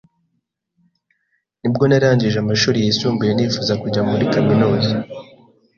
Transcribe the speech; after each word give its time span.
nibwo 1.61 1.83
narangije 1.87 2.37
amashuri 2.43 2.77
yisumbuye 2.85 3.31
nifuza 3.33 3.73
kujya 3.81 4.01
muri 4.09 4.23
kaminuza 4.33 4.93